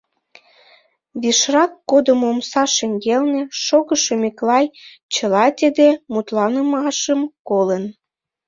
Вишрак 1.21 1.71
кодымо 1.89 2.25
омса 2.33 2.63
шеҥгелне 2.75 3.41
шогышо 3.63 4.13
Миклай 4.21 4.65
чыла 5.13 5.45
тиде 5.59 5.89
мутланымашым 6.13 7.21
колын. 7.47 7.83